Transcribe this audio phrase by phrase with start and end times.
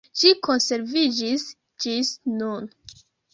[0.19, 1.45] Ĝi konserviĝis
[1.85, 2.11] ĝis
[2.41, 2.69] nun.